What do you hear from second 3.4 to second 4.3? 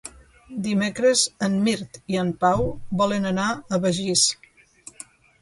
a Begís.